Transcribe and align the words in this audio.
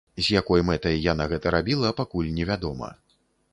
З 0.19 0.29
якой 0.35 0.63
мэтай 0.69 0.97
яна 1.11 1.27
гэта 1.35 1.53
рабіла, 1.57 1.93
пакуль 2.01 2.33
невядома. 2.41 2.93